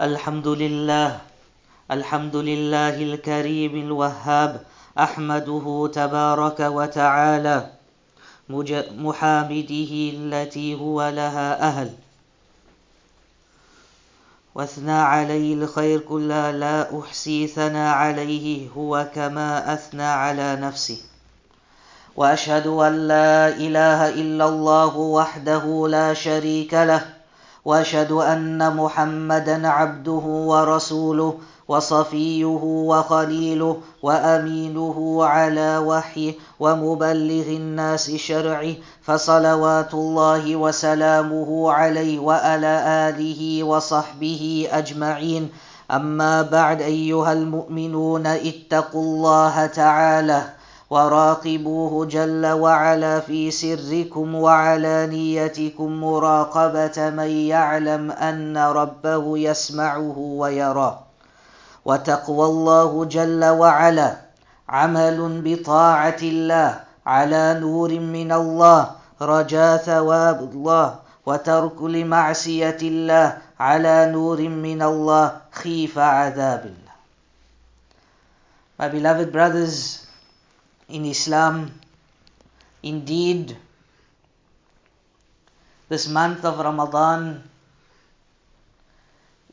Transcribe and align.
الحمد 0.00 0.48
لله 0.48 1.18
الحمد 1.90 2.36
لله 2.36 3.02
الكريم 3.02 3.74
الوهاب 3.86 4.60
أحمده 4.98 5.90
تبارك 5.94 6.60
وتعالى 6.60 7.70
محامده 8.98 9.92
التي 10.14 10.74
هو 10.74 11.08
لها 11.08 11.68
أهل. 11.68 11.90
واثنى 14.54 14.92
عليه 14.92 15.54
الخير 15.54 15.98
كلا 16.00 16.52
لا 16.52 17.00
أحصي 17.00 17.46
ثنى 17.46 17.88
عليه 17.88 18.68
هو 18.76 19.08
كما 19.14 19.74
أثنى 19.74 20.02
على 20.02 20.56
نفسه. 20.56 21.00
وأشهد 22.16 22.66
أن 22.66 23.08
لا 23.08 23.48
إله 23.48 24.08
إلا 24.08 24.48
الله 24.48 24.96
وحده 24.96 25.88
لا 25.88 26.14
شريك 26.14 26.74
له 26.74 27.17
وأشهد 27.68 28.12
أن 28.12 28.76
محمدا 28.76 29.68
عبده 29.68 30.24
ورسوله 30.50 31.34
وصفيه 31.68 32.62
وخليله 32.90 33.76
وأمينه 34.02 35.24
على 35.24 35.78
وحيه 35.78 36.34
ومبلغ 36.60 37.46
الناس 37.60 38.10
شرعه 38.10 38.74
فصلوات 39.02 39.94
الله 39.94 40.56
وسلامه 40.56 41.72
عليه 41.72 42.18
وعلى 42.18 42.74
آله 43.08 43.64
وصحبه 43.64 44.68
أجمعين. 44.72 45.48
أما 45.90 46.42
بعد 46.42 46.80
أيها 46.82 47.32
المؤمنون 47.32 48.26
اتقوا 48.26 49.02
الله 49.02 49.66
تعالى. 49.66 50.57
وراقبوه 50.90 52.06
جل 52.06 52.46
وعلا 52.46 53.20
في 53.20 53.50
سركم 53.50 54.34
وعلانيتكم 54.34 55.88
مراقبة 56.00 57.10
من 57.10 57.30
يعلم 57.30 58.10
أن 58.10 58.56
ربه 58.56 59.38
يسمعه 59.38 60.18
ويراه 60.18 60.98
وتقوى 61.84 62.46
الله 62.46 63.04
جل 63.04 63.44
وعلا. 63.44 64.16
عمل 64.68 65.18
بطاعة 65.44 66.20
الله 66.22 66.80
على 67.06 67.60
نور 67.60 67.90
من 68.00 68.32
الله. 68.32 68.90
رجاء 69.22 69.76
ثواب 69.76 70.38
الله. 70.52 70.94
وترك 71.26 71.82
لمعصية 71.82 72.80
الله 72.82 73.36
على 73.60 74.12
نور 74.12 74.40
من 74.48 74.82
الله. 74.82 75.32
خيف 75.52 75.98
عذاب 75.98 76.62
الله. 76.64 76.94
My 78.80 78.88
beloved 78.88 79.32
brothers 79.32 80.07
in 80.88 81.04
Islam, 81.04 81.72
indeed, 82.82 83.56
this 85.88 86.08
month 86.08 86.44
of 86.44 86.58
Ramadan 86.58 87.42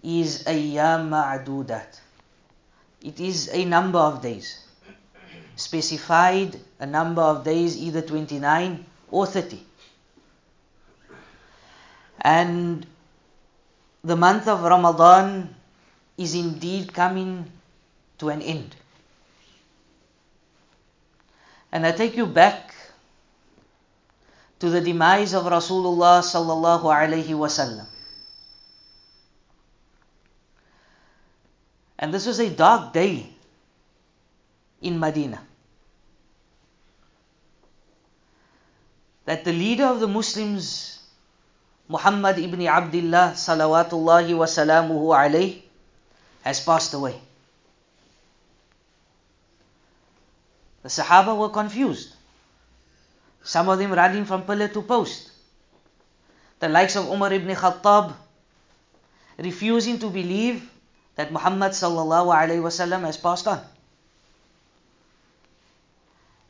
is 0.03 0.43
ayyam 0.43 1.09
ma'dudat. 1.09 1.99
It 3.01 3.19
is 3.19 3.49
a 3.51 3.65
number 3.65 3.99
of 3.99 4.21
days. 4.21 4.59
Specified 5.55 6.59
a 6.79 6.85
number 6.85 7.21
of 7.21 7.43
days, 7.43 7.77
either 7.77 8.01
29 8.01 8.85
or 9.11 9.25
30. 9.25 9.63
And 12.21 12.85
the 14.03 14.15
month 14.15 14.47
of 14.47 14.61
Ramadan 14.61 15.55
is 16.17 16.33
indeed 16.33 16.93
coming 16.93 17.51
to 18.17 18.29
an 18.29 18.41
end. 18.41 18.75
And 21.75 21.85
I 21.85 21.91
take 21.91 22.15
you 22.15 22.25
back 22.25 22.73
to 24.59 24.69
the 24.69 24.79
demise 24.79 25.33
of 25.33 25.43
Rasulullah 25.43 26.23
sallallahu 26.23 26.87
alaihi 26.87 27.35
wasallam. 27.35 27.85
And 31.99 32.13
this 32.13 32.25
was 32.27 32.39
a 32.39 32.49
dark 32.49 32.93
day 32.93 33.27
in 34.81 34.97
Medina. 34.97 35.41
That 39.25 39.43
the 39.43 39.51
leader 39.51 39.87
of 39.91 39.99
the 39.99 40.07
Muslims, 40.07 41.03
Muhammad 41.89 42.39
ibn 42.39 42.65
Abdullah 42.65 43.33
salawatullahi 43.35 44.31
wa 44.31 44.47
salamuhu 44.47 45.61
has 46.41 46.63
passed 46.63 46.93
away. 46.93 47.19
The 50.85 50.91
Sahaba 50.91 51.35
were 51.35 51.49
confused. 51.49 52.13
Some 53.41 53.69
of 53.69 53.79
them 53.79 53.91
running 53.91 54.23
from 54.23 54.43
pillar 54.43 54.67
to 54.67 54.83
post. 54.83 55.31
The 56.59 56.69
likes 56.69 56.95
of 56.95 57.09
Umar 57.09 57.33
ibn 57.33 57.55
Khattab 57.55 58.13
refusing 59.39 59.97
to 59.97 60.11
believe 60.11 60.61
that 61.15 61.31
Muhammad 61.31 61.71
sallallahu 61.71 62.29
alaihi 62.29 62.61
wasallam 62.61 63.01
has 63.01 63.17
passed 63.17 63.47
on. 63.47 63.65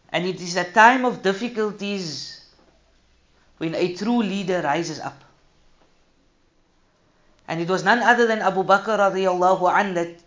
And 0.09 0.25
it 0.25 0.41
is 0.41 0.57
a 0.57 0.65
time 0.65 1.05
of 1.05 1.21
difficulties 1.21 2.43
when 3.57 3.73
a 3.73 3.93
true 3.95 4.21
leader 4.21 4.61
rises 4.61 4.99
up. 4.99 5.23
And 7.47 7.61
it 7.61 7.69
was 7.69 7.85
none 7.85 7.99
other 7.99 8.27
than 8.27 8.39
Abu 8.39 8.65
Bakr 8.65 8.99
radiallahu 8.99 9.71
an 9.79 9.93
that 9.93 10.19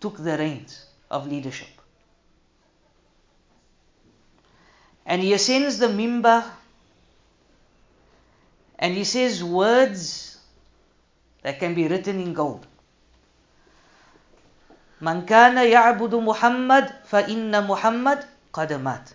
took 0.00 0.16
the 0.16 0.38
reins 0.38 0.86
of 1.10 1.26
leadership. 1.28 1.79
And 5.09 5.21
he 5.21 5.33
ascends 5.33 5.77
the 5.77 5.87
mimbar 5.87 6.43
and 8.79 8.93
he 8.93 9.03
says 9.03 9.43
words 9.43 10.37
that 11.43 11.59
can 11.59 11.75
be 11.75 11.87
written 11.87 12.19
in 12.19 12.33
gold. 12.33 12.65
من 15.01 15.25
كان 15.25 15.57
يعبد 15.57 16.15
محمد 16.15 16.93
فإن 17.05 17.67
محمد 17.67 18.25
قد 18.53 18.73
مات 18.73 19.09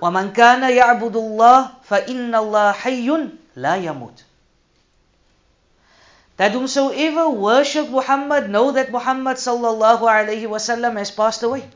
ومن 0.00 0.32
كان 0.32 0.62
يعبد 0.70 1.16
الله 1.16 1.70
فإن 1.82 2.34
الله 2.34 2.72
حي 2.72 3.08
لا 3.56 3.74
يموت 3.76 4.24
That 6.36 6.52
whomsoever 6.52 7.28
worship 7.30 7.88
Muhammad 7.88 8.48
know 8.50 8.72
that 8.72 8.90
Muhammad 8.90 9.36
sallallahu 9.36 10.00
alayhi 10.00 10.48
wasallam 10.48 10.96
has 10.96 11.10
passed 11.10 11.42
away. 11.42 11.68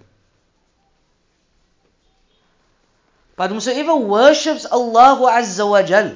But 3.41 3.49
whosoever 3.49 3.95
worships 3.95 4.67
Allah 4.69 5.17
Azza 5.33 5.67
wa 5.67 5.81
Jal, 5.81 6.15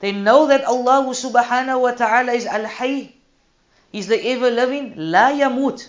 they 0.00 0.10
know 0.10 0.48
that 0.48 0.64
Allah 0.64 1.06
subhanahu 1.14 1.80
wa 1.80 1.92
ta'ala 1.92 2.32
is 2.32 2.44
Al-Hayy, 2.44 3.12
is 3.92 4.08
the 4.08 4.18
ever 4.34 4.50
living, 4.50 4.94
La 4.96 5.30
Yamut. 5.30 5.86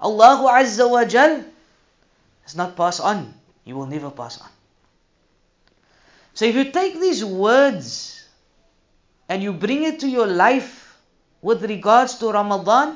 Allah 0.00 0.62
Azza 0.62 0.88
wa 0.88 1.04
Jal 1.04 1.42
does 2.46 2.54
not 2.54 2.76
pass 2.76 3.00
on. 3.00 3.34
He 3.64 3.72
will 3.72 3.86
never 3.86 4.12
pass 4.12 4.40
on. 4.40 4.48
So 6.34 6.44
if 6.44 6.54
you 6.54 6.70
take 6.70 7.00
these 7.00 7.24
words 7.24 8.24
and 9.28 9.42
you 9.42 9.52
bring 9.52 9.82
it 9.82 9.98
to 10.06 10.08
your 10.08 10.28
life 10.28 11.02
with 11.40 11.64
regards 11.64 12.14
to 12.22 12.30
Ramadan, 12.30 12.94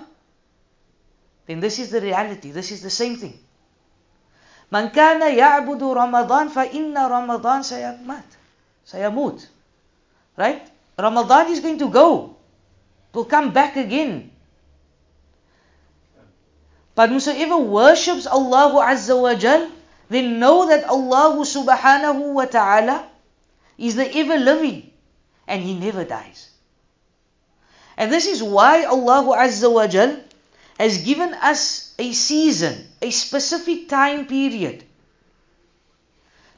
then 1.47 1.59
this 1.59 1.81
is 1.81 1.91
the 1.91 2.01
reality. 2.01 2.53
This 2.53 2.71
is 2.71 2.83
the 2.83 2.91
same 3.03 3.17
thing. 3.17 3.37
من 4.73 4.89
كان 4.89 5.23
يعبد 5.39 5.83
رمضان 5.83 6.49
فإن 6.49 6.99
رمضان 6.99 7.63
سيمات 7.63 8.31
سيموت 8.85 9.47
right 10.37 10.63
Ramadan 10.99 11.51
is 11.53 11.61
going 11.61 11.79
to 11.79 11.89
go 11.89 12.37
it 13.13 13.17
will 13.17 13.25
come 13.25 13.53
back 13.53 13.77
again 13.77 14.31
but 16.95 17.11
whosoever 17.11 17.57
worships 17.57 18.27
Allah 18.27 18.75
Azza 18.91 19.15
wa 19.15 19.35
Jal 19.35 19.71
then 20.09 20.39
know 20.39 20.67
that 20.69 20.85
Allah 20.85 21.39
subhanahu 21.45 22.35
wa 22.35 22.45
ta'ala 22.47 23.07
is 23.79 23.95
the 23.95 24.07
ever 24.19 24.39
living 24.39 24.91
and 25.47 25.63
he 25.63 25.79
never 25.79 26.05
dies 26.05 26.51
and 27.97 28.11
this 28.11 28.27
is 28.27 28.43
why 28.43 28.85
Allah 28.85 29.23
Azza 29.47 29.71
wa 29.71 29.87
Jal 29.87 30.26
has 30.79 30.99
given 30.99 31.33
us 31.35 31.95
a 31.99 32.13
season, 32.13 32.87
a 33.01 33.11
specific 33.11 33.89
time 33.89 34.27
period 34.27 34.85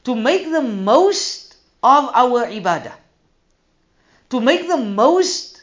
to 0.04 0.14
make 0.14 0.50
the 0.50 0.62
most 0.62 1.56
of 1.82 2.10
our 2.14 2.46
ibadah, 2.46 2.94
to 4.30 4.40
make 4.40 4.66
the 4.66 4.76
most 4.76 5.62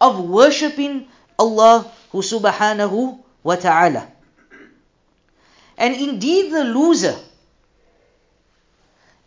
of 0.00 0.20
worshipping 0.20 1.08
Allah 1.38 1.90
subhanahu 2.12 3.18
wa 3.42 3.56
ta'ala. 3.56 4.08
And 5.76 5.94
indeed, 5.96 6.52
the 6.52 6.64
loser, 6.64 7.16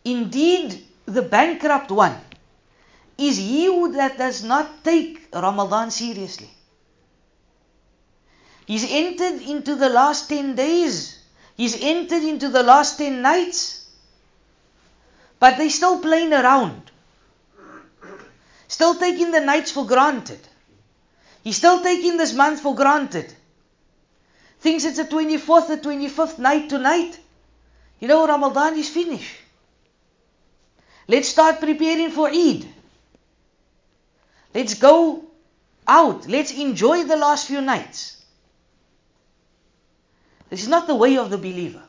indeed, 0.04 0.82
the 1.06 1.22
bankrupt 1.22 1.92
one, 1.92 2.18
is 3.18 3.38
he 3.38 3.66
who 3.66 3.92
that 3.94 4.18
does 4.18 4.44
not 4.44 4.84
take 4.84 5.28
Ramadan 5.34 5.92
seriously. 5.92 6.50
He's 8.70 8.86
entered 8.88 9.42
into 9.42 9.74
the 9.74 9.90
last 9.90 10.30
10 10.30 10.54
days. 10.54 11.18
He's 11.58 11.82
entered 11.82 12.22
into 12.22 12.50
the 12.50 12.62
last 12.62 13.00
10 13.00 13.20
nights. 13.20 13.84
But 15.40 15.58
they're 15.58 15.72
still 15.72 16.00
playing 16.00 16.34
around. 16.34 16.92
Still 18.68 18.94
taking 18.94 19.32
the 19.32 19.40
nights 19.40 19.72
for 19.72 19.88
granted. 19.88 20.40
He's 21.44 21.58
still 21.58 21.82
taking 21.82 22.18
this 22.18 22.32
month 22.32 22.60
for 22.60 22.76
granted. 22.76 23.34
Thinks 24.60 24.84
it's 24.84 24.98
the 24.98 25.06
24th, 25.06 25.68
the 25.70 25.78
25th 25.80 26.38
night 26.38 26.70
tonight. 26.70 27.20
You 28.00 28.08
know, 28.08 28.28
Ramadan 28.28 28.78
is 28.78 28.88
finished. 28.88 29.36
Let's 31.08 31.30
start 31.30 31.60
preparing 31.60 32.12
for 32.12 32.30
Eid. 32.30 32.68
Let's 34.54 34.76
go 34.76 35.24
out. 35.88 36.28
Let's 36.28 36.52
enjoy 36.52 37.06
the 37.06 37.18
last 37.18 37.48
few 37.48 37.62
nights. 37.62 38.19
This 40.51 40.63
is 40.63 40.69
not 40.69 40.87
the 40.87 40.95
way 40.95 41.17
of 41.19 41.31
the 41.31 41.39
believer. 41.39 41.83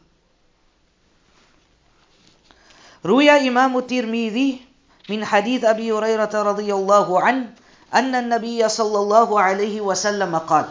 روي 3.06 3.30
إمام 3.30 3.78
الترمذي 3.78 4.62
من 5.10 5.26
حديث 5.26 5.62
أبي 5.64 5.92
هريرة 5.92 6.34
رضي 6.34 6.74
الله 6.74 7.22
عنه 7.22 7.54
أن 7.94 8.16
النبي 8.16 8.70
صلى 8.70 8.98
الله 8.98 9.30
عليه 9.42 9.82
وسلم 9.82 10.34
قال 10.50 10.66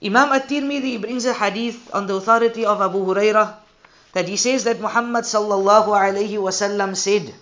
Imam 0.00 0.30
at-Tirmidhi 0.30 1.00
brings 1.00 1.26
a 1.26 1.34
hadith 1.34 1.92
on 1.92 2.06
the 2.06 2.14
authority 2.14 2.64
of 2.64 2.80
Abu 2.80 3.04
Hurairah 3.04 3.54
that 4.12 4.28
he 4.28 4.36
says 4.36 4.62
that 4.64 4.80
Muhammad 4.80 5.24
sallallahu 5.24 5.90
alayhi 5.90 6.38
wasallam 6.38 6.94
said, 6.96 7.34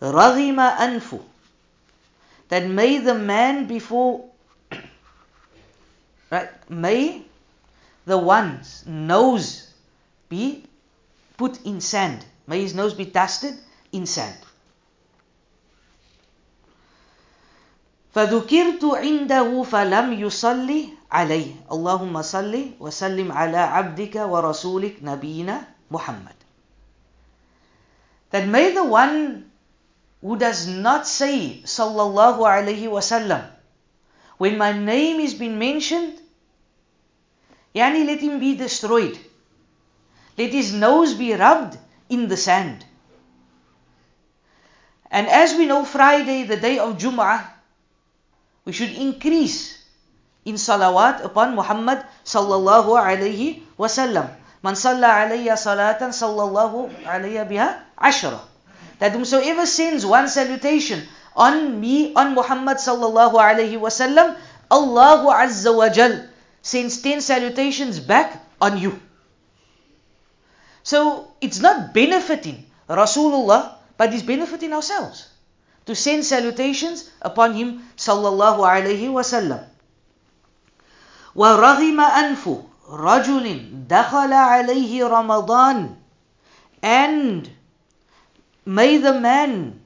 Raghima 0.00 0.76
anfu, 0.76 1.20
that 2.50 2.66
may 2.66 2.98
the 2.98 3.14
man 3.14 3.66
before, 3.66 4.30
right, 6.30 6.50
may 6.70 7.22
the 8.06 8.18
one's 8.18 8.84
nose 8.86 9.72
be 10.28 10.64
put 11.36 11.60
in 11.64 11.80
sand. 11.80 12.24
May 12.46 12.62
his 12.62 12.74
nose 12.74 12.94
be 12.94 13.04
dusted 13.04 13.54
in 13.92 14.06
sand. 14.06 14.36
فذكرت 18.14 18.84
عنده 18.84 19.62
فلم 19.62 20.12
يصلي 20.12 20.88
عليه 21.12 21.50
اللهم 21.72 22.22
صل 22.22 22.70
وسلم 22.80 23.32
على 23.32 23.56
عبدك 23.56 24.16
ورسولك 24.16 24.96
نبينا 25.02 25.62
محمد 25.90 26.34
that 28.32 28.46
may 28.48 28.72
the 28.74 28.84
one 28.84 29.44
who 30.20 30.36
does 30.36 30.66
not 30.66 31.06
say 31.06 31.62
sallallahu 31.64 32.42
alayhi 32.42 32.88
wasallam 32.90 33.46
when 34.38 34.58
my 34.58 34.72
name 34.72 35.20
is 35.20 35.34
being 35.34 35.58
mentioned 35.58 36.18
yani 37.73 38.05
let 38.05 38.19
him 38.19 38.39
be 38.39 38.55
destroyed 38.55 39.17
let 40.37 40.51
his 40.51 40.73
nose 40.73 41.13
be 41.13 41.33
rubbed 41.33 41.77
in 42.09 42.27
the 42.27 42.37
sand 42.37 42.85
and 45.11 45.27
as 45.27 45.53
we 45.55 45.65
know 45.65 45.83
friday 45.85 46.43
the 46.43 46.57
day 46.57 46.79
of 46.79 46.97
jum'ah 46.97 47.53
we 48.65 48.71
should 48.71 48.91
increase 48.91 49.83
in 50.45 50.55
salawat 50.55 51.23
upon 51.23 51.55
Muhammad 51.55 52.03
sallallahu 52.23 52.95
alayhi 52.99 53.63
wasallam. 53.79 54.27
Man 54.63 54.75
salla 54.75 55.23
alayya 55.23 55.55
salatan 55.59 56.15
sallallahu 56.15 56.91
alayya 57.03 57.47
biha 57.47 57.79
ashra. 57.99 58.39
That 58.99 59.11
whomsoever 59.11 59.65
sends 59.65 60.05
one 60.05 60.27
salutation 60.27 61.03
on 61.35 61.79
me, 61.79 62.13
on 62.15 62.35
Muhammad 62.35 62.77
sallallahu 62.77 63.35
alayhi 63.35 63.79
wasallam, 63.79 64.35
Allahu 64.71 65.27
azza 65.27 65.75
wa 65.75 65.89
jal 65.89 66.27
sends 66.62 67.00
ten 67.02 67.20
salutations 67.20 68.00
back 68.00 68.44
on 68.60 68.78
you. 68.78 69.00
So 70.82 71.32
it's 71.40 71.60
not 71.60 71.92
benefiting 71.92 72.66
Rasulullah, 72.88 73.74
but 73.96 74.12
it's 74.14 74.22
benefiting 74.22 74.72
ourselves 74.72 75.28
to 75.86 75.94
send 75.94 76.24
salutations 76.24 77.10
upon 77.22 77.54
him 77.54 77.82
sallallahu 77.96 78.60
alayhi 78.64 79.08
wasallam. 79.08 79.64
ورغم 81.36 82.00
أنف 82.00 82.44
رجل 82.88 83.46
دخل 83.88 84.32
عليه 84.32 85.04
رمضان 85.06 85.96
and 86.82 87.50
may 88.64 88.96
the 88.98 89.20
man 89.20 89.78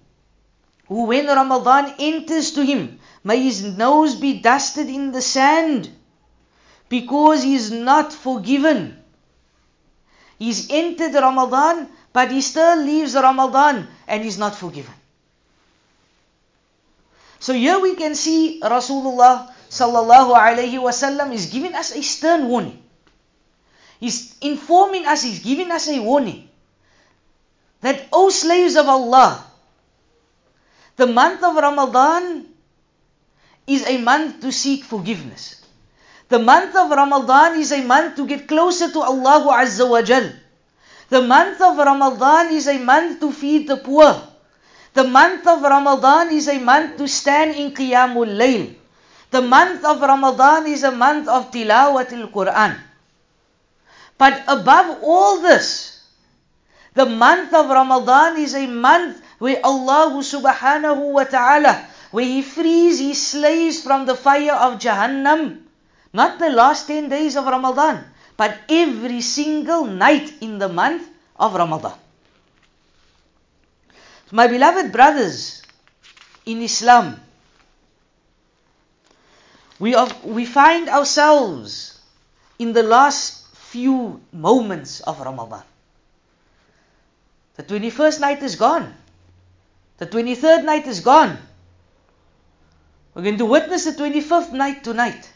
who 0.87 1.05
when 1.05 1.27
Ramadan 1.27 1.95
enters 1.99 2.53
to 2.53 2.65
him 2.65 2.99
may 3.25 3.43
his 3.43 3.63
nose 3.63 4.15
be 4.15 4.41
dusted 4.41 4.89
in 4.89 5.13
the 5.13 5.21
sand 5.21 5.91
because 6.90 7.44
he 7.44 7.56
is 7.56 7.72
not 7.72 8.14
forgiven 8.14 8.98
he's 10.40 10.70
entered 10.70 11.14
Ramadan 11.14 11.88
but 12.14 12.32
he 12.32 12.42
still 12.42 12.84
leaves 12.84 13.14
Ramadan 13.16 13.88
and 14.08 14.24
he's 14.24 14.38
not 14.38 14.56
forgiven 14.56 14.94
so 17.40 17.54
here 17.54 17.80
we 17.80 17.96
can 17.96 18.16
see 18.16 18.60
Rasulullah 18.64 19.54
sallallahu 19.70 20.34
alayhi 20.34 20.80
wasallam 20.82 21.34
is 21.34 21.48
giving 21.48 21.76
us 21.76 21.94
a 21.96 22.02
stern 22.02 22.48
warning. 22.48 22.82
He's 24.00 24.36
informing 24.42 25.06
us, 25.06 25.24
he's 25.24 25.40
giving 25.40 25.72
us 25.72 25.88
a 25.88 26.00
warning 26.00 26.50
that, 27.82 28.08
O 28.12 28.30
slaves 28.30 28.76
of 28.76 28.88
Allah, 28.88 29.44
the 30.96 31.08
month 31.08 31.44
of 31.44 31.56
Ramadan 31.56 32.46
is 33.66 33.86
a 33.86 33.98
month 33.98 34.42
to 34.42 34.52
seek 34.52 34.84
forgiveness. 34.84 35.57
The 36.30 36.40
month 36.40 36.76
of 36.76 36.92
Ramadan 36.92 37.56
is 37.60 37.72
a 37.72 37.82
month 37.82 38.18
to 38.18 38.28
get 38.28 38.48
closer 38.48 38.92
to 38.92 39.00
Allah 39.00 39.48
Azza 39.64 39.88
wa 39.88 40.02
Jal. 40.02 40.28
The 41.10 41.22
month 41.22 41.62
of 41.62 41.78
Ramadan 41.78 42.52
is 42.52 42.68
a 42.68 42.78
month 42.78 43.22
to 43.22 43.32
feed 43.32 43.68
the 43.68 43.78
poor. 43.78 44.12
The 44.94 45.06
month 45.06 45.48
of 45.48 45.62
Ramadan 45.62 46.32
is 46.36 46.50
a 46.50 46.60
month 46.60 46.98
to 46.98 47.08
stand 47.08 47.56
in 47.56 47.72
Qiyamul 47.72 48.36
Layl. 48.36 48.76
The 49.32 49.42
month 49.42 49.86
of 49.86 50.02
Ramadan 50.02 50.68
is 50.68 50.84
a 50.84 50.92
month 50.92 51.30
of 51.30 51.52
tilawatil 51.52 52.32
Quran. 52.32 52.76
But 54.18 54.44
above 54.48 55.04
all 55.04 55.40
this, 55.40 56.02
the 56.94 57.06
month 57.06 57.54
of 57.54 57.70
Ramadan 57.70 58.36
is 58.38 58.56
a 58.56 58.68
month 58.68 59.22
where 59.40 59.62
Allah 59.64 60.12
subhanahu 60.20 61.14
wa 61.14 61.24
ta'ala, 61.24 61.88
where 62.12 62.26
He 62.26 62.42
frees 62.42 63.00
His 63.00 63.22
slaves 63.22 63.84
from 63.84 64.06
the 64.06 64.16
fire 64.16 64.56
of 64.56 64.80
Jahannam. 64.80 65.67
Not 66.14 66.40
the 66.40 66.50
last 66.50 66.88
10 66.88 67.10
days 67.10 67.36
of 67.36 67.46
Ramadan, 67.46 68.04
but 68.36 68.58
every 68.70 69.22
single 69.22 69.86
night 69.86 70.34
in 70.42 70.58
the 70.58 70.70
month 70.70 71.08
of 71.36 71.56
Ramadan. 71.56 71.98
My 74.32 74.48
beloved 74.48 74.92
brothers 74.92 75.62
in 76.46 76.62
Islam, 76.62 77.20
we, 79.80 79.96
we 80.24 80.46
find 80.46 80.90
ourselves 80.90 82.00
in 82.60 82.74
the 82.74 82.84
last 82.84 83.56
few 83.56 84.22
moments 84.32 85.02
of 85.02 85.20
Ramadan. 85.20 85.64
The 87.56 87.64
21st 87.64 88.20
night 88.20 88.44
is 88.44 88.56
gone. 88.56 88.94
The 89.98 90.06
23rd 90.06 90.64
night 90.64 90.88
is 90.88 91.00
gone. 91.00 91.38
We're 93.14 93.24
going 93.24 93.40
to 93.40 93.46
witness 93.46 93.86
the 93.86 93.92
25th 93.92 94.52
night 94.52 94.84
tonight. 94.84 95.32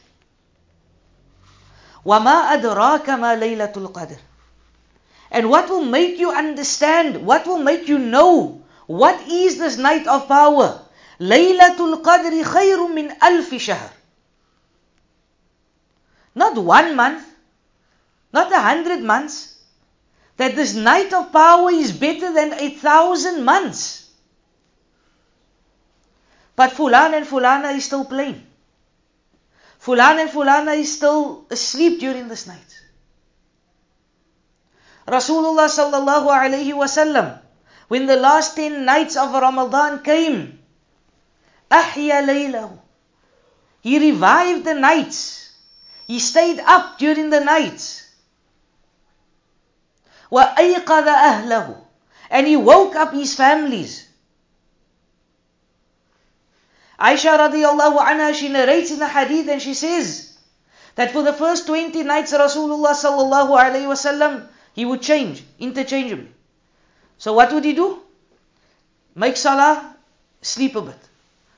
وَمَا 2.05 2.53
أَدْرَاكَ 2.53 3.09
مَا 3.09 3.35
لَيْلَةُ 3.35 3.73
الْقَدْرِ 3.73 4.17
And 5.31 5.49
what 5.49 5.69
will 5.69 5.85
make 5.85 6.17
you 6.17 6.31
understand, 6.31 7.25
what 7.25 7.45
will 7.45 7.59
make 7.59 7.87
you 7.87 7.99
know, 7.99 8.61
what 8.87 9.19
is 9.27 9.57
this 9.57 9.77
night 9.77 10.07
of 10.07 10.27
power? 10.27 10.81
لَيْلَةُ 11.19 11.77
الْقَدْرِ 11.77 12.43
خَيْرٌ 12.43 12.87
مِّنْ 12.93 13.17
أَلْفِ 13.19 13.49
شَهْرٍ 13.53 13.91
not 16.33 16.57
one 16.57 16.95
month, 16.95 17.25
not 18.33 18.51
a 18.51 18.59
hundred 18.59 19.03
months, 19.03 19.57
that 20.37 20.55
this 20.55 20.73
night 20.73 21.11
of 21.13 21.31
power 21.31 21.69
is 21.69 21.91
better 21.91 22.33
than 22.33 22.53
a 22.53 22.69
thousand 22.69 23.43
months. 23.43 24.09
But 26.55 26.71
Fulan 26.71 27.13
and 27.15 27.25
Fulana 27.25 27.75
is 27.75 27.85
still 27.85 28.05
playing. 28.05 28.45
Fulan 29.80 30.18
and 30.18 30.30
Fulana 30.30 30.76
is 30.76 30.96
still 30.96 31.46
asleep 31.50 32.00
during 32.00 32.28
this 32.28 32.46
night. 32.46 32.82
Rasulullah 35.06 35.70
sallallahu 35.70 36.26
alayhi 36.26 36.74
wasallam, 36.74 37.38
when 37.88 38.06
the 38.06 38.16
last 38.16 38.56
ten 38.56 38.84
nights 38.84 39.16
of 39.16 39.32
Ramadan 39.32 40.02
came, 40.02 40.58
أحيا 41.70 42.26
ليله. 42.26 42.78
He 43.80 43.98
revived 43.98 44.64
the 44.64 44.74
nights. 44.74 45.52
He 46.06 46.18
stayed 46.18 46.60
up 46.60 46.98
during 46.98 47.30
the 47.30 47.40
night. 47.40 48.04
وَأَيْقَظَ 50.30 51.06
أَهْلَهُ 51.06 51.76
And 52.30 52.46
he 52.46 52.56
woke 52.56 52.96
up 52.96 53.12
his 53.12 53.34
families. 53.34 54.08
Aisha 57.01 57.35
radiallahu 57.35 57.97
anha, 57.97 58.33
she 58.33 58.49
narrates 58.49 58.91
in 58.91 58.99
the 58.99 59.07
hadith 59.07 59.47
and 59.49 59.59
she 59.61 59.73
says 59.73 60.37
that 60.95 61.11
for 61.11 61.23
the 61.23 61.33
first 61.33 61.65
20 61.65 62.03
nights 62.03 62.31
Rasulullah 62.31 62.93
sallallahu 62.93 63.57
alayhi 63.61 63.89
wasallam, 63.93 64.47
he 64.73 64.85
would 64.85 65.01
change 65.01 65.43
interchangeably. 65.59 66.29
So 67.17 67.33
what 67.33 67.51
would 67.53 67.65
he 67.65 67.73
do? 67.73 67.99
Make 69.15 69.35
salah, 69.35 69.95
sleep 70.41 70.75
a 70.75 70.81
bit. 70.81 70.99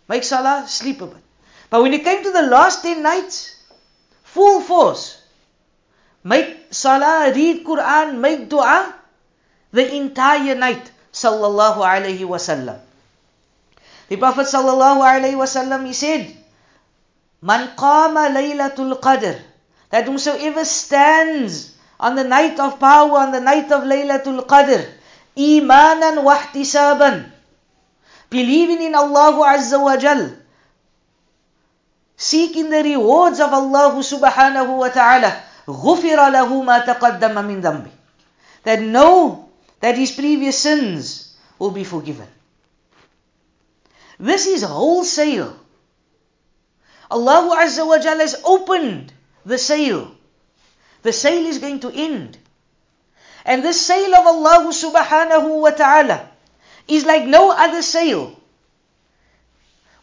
Make 0.08 0.24
salah, 0.24 0.66
sleep 0.68 1.02
a 1.02 1.08
bit. 1.08 1.24
But 1.70 1.82
when 1.82 1.94
it 1.94 2.04
came 2.06 2.24
to 2.24 2.32
the 2.32 2.44
last 2.44 2.82
10 2.82 3.04
nights, 3.04 3.56
full 4.24 4.62
force. 4.62 5.22
Make 6.24 6.68
salah, 6.72 7.34
read 7.36 7.66
Quran, 7.66 8.20
make 8.20 8.48
dua 8.48 8.96
the 9.72 9.94
entire 9.96 10.56
night. 10.56 10.92
Sallallahu 11.12 11.84
alayhi 11.84 12.26
wasallam. 12.26 12.80
The 14.13 14.17
Prophet 14.17 14.47
sallallahu 14.47 15.01
alayhi 15.05 15.37
wasallam 15.37 15.87
he 15.87 15.93
said, 15.93 16.35
Man 17.43 17.77
qama 17.77 18.29
laylatul 18.33 19.01
qadr. 19.01 19.39
That 19.91 20.05
whosoever 20.05 20.65
stands 20.65 21.73
on 21.99 22.15
the 22.15 22.25
night 22.25 22.61
of 22.61 22.79
power, 22.79 23.19
on 23.19 23.33
the 23.33 23.41
night 23.41 23.73
of 23.73 23.83
Laylatul 23.83 24.47
Qadr, 24.47 24.87
imanan 25.37 26.23
wahtisaban, 26.23 27.31
believing 28.31 28.83
in 28.83 28.95
Allah 28.95 29.33
Azza 29.57 29.81
wa 29.83 29.97
Jal, 29.97 30.31
seeking 32.17 32.71
the 32.71 32.83
rewards 32.83 33.41
of 33.41 33.53
Allah 33.53 33.97
subhanahu 33.97 34.79
wa 34.79 34.89
ta'ala, 34.89 35.43
غُفِرَ 35.67 36.19
لَهُ 36.33 36.51
مَا 36.65 36.85
تَقَدَّمَ 36.85 37.35
مِنْ 37.35 37.63
ذَنْبِ 37.63 37.89
That 38.65 38.81
know 38.81 39.49
that 39.81 39.97
his 39.97 40.13
previous 40.13 40.59
sins 40.59 41.35
will 41.59 41.71
be 41.71 41.85
forgiven. 41.85 42.29
This 44.24 44.48
is 44.48 44.64
wholesale. 44.64 45.54
Allah 47.12 47.58
Azza 47.60 47.86
wa 47.86 47.98
Jalla 48.00 48.22
has 48.22 48.40
opened 48.46 49.12
the 49.46 49.58
sale. 49.58 50.16
The 51.02 51.12
sale 51.12 51.46
is 51.46 51.58
going 51.60 51.82
to 51.82 51.92
end. 51.92 52.38
And 53.44 53.62
this 53.62 53.86
sale 53.86 54.16
of 54.16 54.26
Allah 54.26 54.72
subhanahu 54.72 55.60
wa 55.60 55.72
ta'ala 55.72 56.30
is 56.88 57.04
like 57.04 57.26
no 57.26 57.52
other 57.52 57.82
sale. 57.82 58.40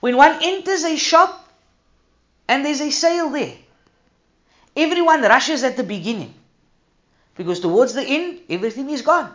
When 0.01 0.19
one 0.19 0.37
enters 0.43 0.85
a 0.85 0.99
shop 0.99 1.49
and 2.47 2.63
there's 2.67 2.83
a 2.83 2.91
sale 2.91 3.31
there, 3.31 3.57
everyone 4.77 5.23
rushes 5.23 5.65
at 5.65 5.79
the 5.79 5.83
beginning. 5.95 6.35
Because 7.37 7.61
towards 7.61 7.95
the 7.95 8.05
end, 8.05 8.41
everything 8.51 8.91
is 8.91 9.01
gone. 9.01 9.33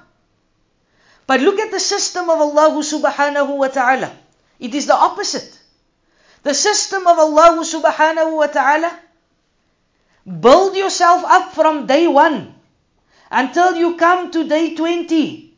But 1.25 1.41
look 1.41 1.57
at 1.57 1.71
the 1.71 1.79
system 1.79 2.29
of 2.29 2.37
Allah 2.37 2.69
subhanahu 2.83 3.57
wa 3.57 3.67
ta'ala. 3.69 4.24
It 4.58 4.74
is 4.74 4.86
the 4.86 4.94
opposite. 4.94 5.58
The 6.42 6.54
system 6.54 7.06
of 7.06 7.18
Allah 7.18 7.60
subhanahu 7.64 8.36
wa 8.36 8.46
ta'ala 8.46 8.90
Build 10.26 10.76
yourself 10.76 11.24
up 11.24 11.54
from 11.54 11.86
day 11.86 12.06
one 12.06 12.54
until 13.30 13.74
you 13.74 13.96
come 13.96 14.30
to 14.30 14.44
day 14.46 14.74
20. 14.74 15.54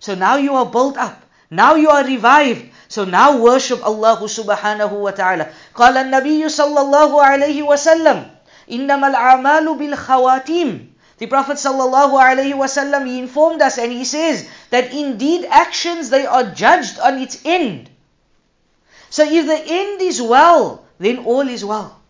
So 0.00 0.14
now 0.14 0.36
you 0.36 0.54
are 0.54 0.64
built 0.66 0.96
up. 0.96 1.22
Now 1.50 1.74
you 1.74 1.90
are 1.90 2.04
revived. 2.04 2.70
So 2.88 3.04
now 3.04 3.36
worship 3.36 3.84
Allah 3.84 4.16
subhanahu 4.16 4.92
wa 4.96 5.10
ta'ala. 5.10 5.52
قال 5.76 5.96
النبي 5.96 6.48
صلى 6.48 6.80
الله 6.80 7.10
عليه 7.22 7.62
وسلم 7.62 8.30
إنما 8.70 9.06
الأعمال 9.12 9.76
بالخواتيم 9.76 10.88
the 11.18 11.26
Prophet 11.26 11.58
sallallahu 11.58 12.14
alaihi 12.14 12.54
wasallam 12.54 13.04
he 13.04 13.18
informed 13.18 13.60
us 13.60 13.76
and 13.76 13.90
he 13.92 14.04
says 14.04 14.48
that 14.70 14.92
indeed 14.94 15.44
actions 15.50 16.10
they 16.10 16.24
are 16.24 16.44
judged 16.54 16.98
on 17.00 17.18
its 17.18 17.42
end. 17.44 17.90
So 19.13 19.21
if 19.21 19.45
the 19.45 19.61
end 19.61 20.01
is 20.01 20.19
well, 20.19 20.83
then 20.97 21.19
all 21.19 21.47
is 21.47 21.63
well. 21.63 22.01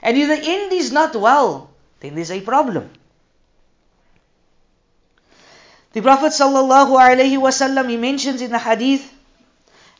And 0.00 0.16
if 0.16 0.28
the 0.30 0.38
end 0.38 0.72
is 0.72 0.92
not 0.92 1.16
well, 1.16 1.74
then 1.98 2.14
there's 2.14 2.30
a 2.30 2.40
problem. 2.42 2.88
The 5.94 6.02
Prophet 6.02 6.30
sallallahu 6.30 7.88
he 7.90 7.96
mentions 7.96 8.40
in 8.40 8.52
the 8.52 8.58
hadith, 8.60 9.02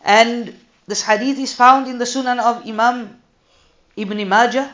and 0.01 0.55
this 0.87 1.03
hadith 1.03 1.41
is 1.41 1.53
found 1.53 1.89
in 1.89 1.99
the 1.99 2.05
Sunan 2.05 2.39
of 2.39 2.69
Imam 2.69 3.21
Ibn 3.97 4.29
Majah. 4.29 4.73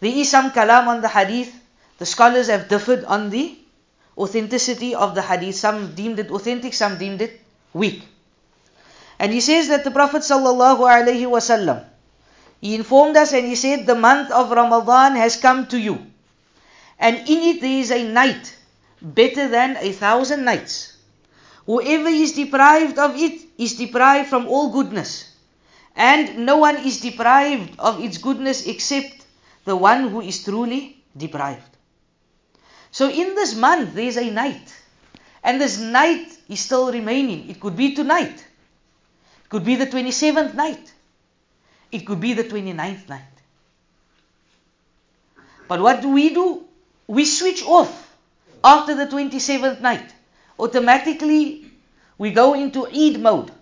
There 0.00 0.12
is 0.12 0.30
some 0.30 0.50
kalam 0.50 0.86
on 0.86 1.00
the 1.00 1.08
hadith. 1.08 1.48
The 1.96 2.04
scholars 2.04 2.48
have 2.48 2.68
differed 2.68 3.04
on 3.04 3.30
the 3.30 3.56
authenticity 4.18 4.94
of 4.94 5.14
the 5.14 5.22
hadith. 5.22 5.56
Some 5.56 5.94
deemed 5.94 6.18
it 6.18 6.30
authentic, 6.30 6.74
some 6.74 6.98
deemed 6.98 7.22
it 7.22 7.40
weak. 7.72 8.04
And 9.18 9.32
he 9.32 9.40
says 9.40 9.68
that 9.68 9.84
the 9.84 9.90
Prophet 9.90 10.22
sallallahu 10.22 10.80
alaihi 10.80 11.26
wasallam 11.26 11.84
he 12.62 12.76
informed 12.76 13.16
us 13.16 13.32
and 13.32 13.44
he 13.44 13.56
said, 13.56 13.86
The 13.86 13.96
month 13.96 14.30
of 14.30 14.52
Ramadan 14.52 15.16
has 15.16 15.36
come 15.36 15.66
to 15.66 15.78
you. 15.78 16.06
And 16.96 17.16
in 17.28 17.56
it 17.56 17.60
there 17.60 17.78
is 17.80 17.90
a 17.90 18.04
night 18.08 18.56
better 19.02 19.48
than 19.48 19.76
a 19.78 19.90
thousand 19.92 20.44
nights. 20.44 20.96
Whoever 21.66 22.08
is 22.08 22.32
deprived 22.32 22.98
of 22.98 23.16
it 23.16 23.42
is 23.58 23.74
deprived 23.74 24.28
from 24.28 24.46
all 24.46 24.70
goodness. 24.70 25.34
And 25.96 26.46
no 26.46 26.58
one 26.58 26.76
is 26.76 27.00
deprived 27.00 27.80
of 27.80 28.00
its 28.00 28.18
goodness 28.18 28.64
except 28.68 29.26
the 29.64 29.74
one 29.74 30.08
who 30.08 30.20
is 30.20 30.44
truly 30.44 31.02
deprived. 31.16 31.68
So 32.92 33.10
in 33.10 33.34
this 33.34 33.56
month 33.56 33.94
there 33.94 34.06
is 34.06 34.16
a 34.16 34.30
night. 34.30 34.72
And 35.42 35.60
this 35.60 35.80
night 35.80 36.28
is 36.48 36.60
still 36.60 36.92
remaining. 36.92 37.50
It 37.50 37.58
could 37.58 37.74
be 37.76 37.96
tonight. 37.96 38.46
Could 39.52 39.66
be 39.66 39.76
the 39.76 39.86
27th 39.86 40.54
night. 40.54 40.94
It 41.90 42.06
could 42.06 42.20
be 42.20 42.32
the 42.32 42.42
29th 42.42 43.06
night. 43.06 43.34
But 45.68 45.82
what 45.82 46.00
do 46.00 46.08
we 46.08 46.32
do? 46.32 46.64
We 47.06 47.26
switch 47.26 47.62
off 47.62 48.16
after 48.64 48.94
the 48.94 49.04
27th 49.04 49.82
night. 49.82 50.14
Automatically, 50.58 51.70
we 52.16 52.30
go 52.30 52.54
into 52.54 52.86
Eid 52.86 53.20
mode. 53.20 53.52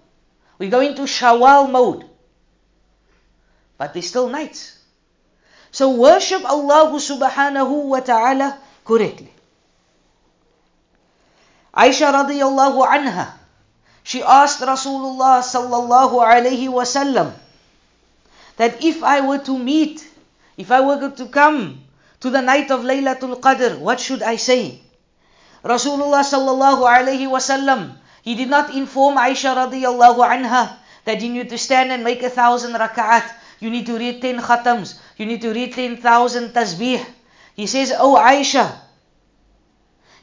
We 0.59 0.69
go 0.69 0.79
into 0.79 1.03
Shawwal 1.11 1.69
mode. 1.69 2.05
But 3.77 3.93
there's 3.93 4.07
still 4.07 4.29
nights. 4.29 4.79
So 5.73 5.97
worship 5.97 6.45
Allah 6.45 6.95
subhanahu 6.95 7.87
wa 7.87 7.99
ta'ala 7.99 8.61
correctly. 8.85 9.33
Aisha 11.75 12.15
radiallahu 12.15 12.87
anha, 12.87 13.40
she 14.03 14.23
asked 14.23 14.61
Rasulullah 14.61 15.41
sallallahu 15.45 16.19
alayhi 16.21 16.69
wasallam, 16.69 17.33
that 18.57 18.85
if 18.85 19.03
I 19.03 19.21
were 19.21 19.39
to 19.39 19.57
meet, 19.59 20.07
if 20.57 20.71
I 20.71 20.81
were 20.81 21.11
to 21.11 21.27
come 21.27 21.81
to 22.21 22.29
the 22.31 22.43
night 22.43 22.71
of 22.71 22.81
Laylatul 22.81 23.41
Qadr, 23.41 23.79
what 23.79 24.01
should 24.01 24.23
I 24.23 24.37
say? 24.37 24.81
Rasulullah 25.65 26.21
sallallahu 26.25 26.85
alayhi 26.85 27.29
wasallam, 27.29 27.97
he 28.23 28.35
did 28.35 28.49
not 28.49 28.75
inform 28.75 29.17
Aisha 29.17 29.57
radiallahu 29.57 30.21
anha 30.21 30.77
that 31.05 31.21
you 31.21 31.33
need 31.33 31.49
to 31.49 31.57
stand 31.59 31.91
and 31.93 32.05
make 32.05 32.23
a 32.23 32.29
thousand 32.31 32.73
rak'at, 32.73 33.25
you 33.61 33.71
need 33.71 33.87
to 33.87 33.97
read 33.97 34.21
ten 34.21 34.39
khatams, 34.41 34.99
you 35.17 35.25
need 35.27 35.41
to 35.41 35.53
read 35.53 35.73
ten 35.73 35.97
thousand 35.97 36.51
tasbih. 36.51 37.05
He 37.57 37.67
says, 37.67 37.93
Oh 37.97 38.17
Aisha, 38.17 38.73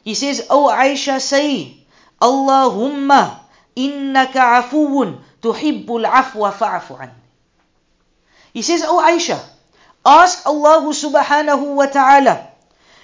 he 0.02 0.14
says, 0.14 0.46
Oh 0.50 0.70
Aisha, 0.70 1.20
say, 1.20 1.76
Allahumma 2.20 3.38
innaka 3.78 4.58
afuun 4.58 5.20
tuhibbul 5.40 6.04
afwa 6.04 6.50
fa'afu. 6.52 6.98
He 8.52 8.62
says, 8.62 8.82
Oh 8.82 8.98
Aisha, 8.98 9.38
ask 10.04 10.46
Allah 10.46 10.82
subhanahu 10.90 11.74
wa 11.78 11.86
ta'ala 11.86 12.48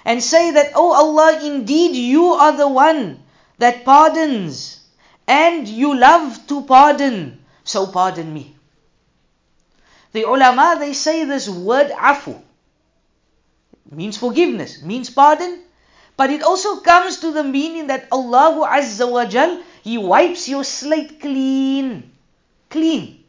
and 0.03 0.21
say 0.21 0.51
that, 0.51 0.71
Oh 0.75 0.91
Allah, 0.91 1.39
indeed 1.45 1.95
you 1.95 2.35
are 2.35 2.51
the 2.57 2.67
one 2.67 3.23
that 3.57 3.85
pardons 3.85 4.81
and 5.27 5.67
you 5.67 5.95
love 5.97 6.45
to 6.47 6.61
pardon, 6.63 7.39
so 7.63 7.87
pardon 7.87 8.33
me. 8.33 8.55
The 10.11 10.23
ulama, 10.23 10.75
they 10.79 10.93
say 10.93 11.25
this 11.25 11.49
word 11.49 11.91
afu 11.91 12.41
means 13.91 14.17
forgiveness, 14.17 14.81
means 14.81 15.09
pardon, 15.09 15.59
but 16.17 16.29
it 16.29 16.41
also 16.43 16.77
comes 16.81 17.19
to 17.19 17.31
the 17.31 17.43
meaning 17.43 17.87
that 17.87 18.07
Allah 18.11 18.67
Azza 18.67 19.09
wa 19.09 19.25
Jal, 19.25 19.61
He 19.85 19.99
wipes 19.99 20.49
your 20.49 20.63
slate 20.63 21.21
clean. 21.21 22.09
Clean. 22.71 23.23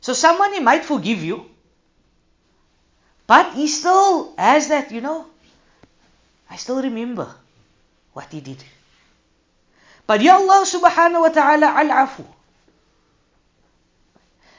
So 0.00 0.14
somebody 0.14 0.58
might 0.58 0.84
forgive 0.84 1.22
you, 1.22 1.46
but 3.28 3.54
he 3.54 3.68
still 3.68 4.34
has 4.36 4.66
that, 4.66 4.90
you 4.90 5.00
know. 5.00 5.26
I 6.50 6.56
still 6.56 6.82
remember 6.82 7.32
what 8.12 8.32
he 8.32 8.40
did. 8.40 8.58
But 10.08 10.20
Ya 10.20 10.34
Allah 10.34 10.66
subhanahu 10.66 11.22
wa 11.22 11.28
ta'ala 11.30 11.78
al-afu. 11.78 12.26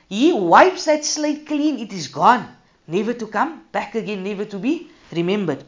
He 0.08 0.32
wipes 0.32 0.86
that 0.86 1.04
slate 1.04 1.46
clean, 1.46 1.80
it 1.80 1.92
is 1.92 2.08
gone. 2.08 2.48
Never 2.88 3.13
to 3.13 3.28
come 3.28 3.68
back 3.74 3.96
again, 3.96 4.24
never 4.24 4.46
to 4.46 4.58
be 4.58 4.88
remembered. 5.12 5.66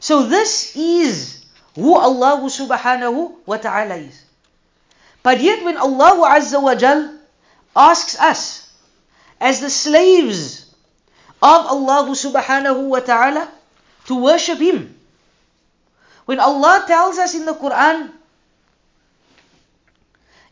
So 0.00 0.24
this 0.24 0.74
is 0.74 1.39
who 1.75 1.95
Allah 1.95 2.39
subhanahu 2.47 3.35
wa 3.45 3.57
ta'ala 3.57 3.95
is. 3.95 4.23
But 5.23 5.41
yet 5.41 5.63
when 5.63 5.77
Allah 5.77 6.39
azza 6.39 6.61
wa 6.61 6.75
jal 6.75 7.13
asks 7.75 8.19
us, 8.19 8.69
as 9.41 9.59
the 9.59 9.69
slaves 9.69 10.65
of 11.43 11.61
Allah 11.67 12.07
subhanahu 12.15 12.87
wa 12.87 12.99
ta'ala 12.99 13.51
to 14.07 14.15
worship 14.15 14.59
Him. 14.59 14.95
When 16.25 16.39
Allah 16.39 16.85
tells 16.87 17.17
us 17.19 17.35
in 17.35 17.45
the 17.45 17.53
Quran, 17.53 18.09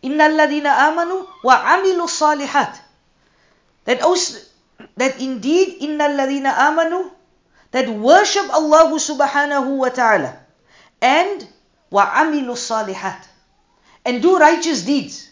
إِنَّ 0.04 0.20
الَّذِينَ 0.20 0.68
آمَنُوا 0.68 1.22
وَعَمِلُوا 1.48 2.06
الصَّالِحَاتِ 2.06 2.76
that, 3.86 4.02
also, 4.02 4.40
that 4.98 5.20
indeed 5.20 5.78
inna 5.80 6.08
alladhina 6.08 6.54
amanu 6.56 7.12
that 7.72 7.90
worship 7.90 8.48
Allah 8.54 8.92
subhanahu 8.96 9.78
wa 9.78 9.90
ta'ala 9.90 10.40
and 11.01 11.47
amilu 11.93 12.55
salihat 12.57 13.23
and 14.05 14.23
do 14.23 14.39
righteous 14.39 14.83
deeds. 14.83 15.29